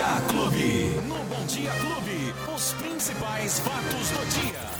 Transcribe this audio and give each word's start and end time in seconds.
Dia 0.00 0.18
Clube. 0.28 0.94
No 1.06 1.16
Bom 1.24 1.44
Dia 1.44 1.70
Clube, 1.72 2.34
os 2.56 2.72
principais 2.72 3.60
fatos 3.60 4.08
do 4.08 4.40
dia. 4.40 4.79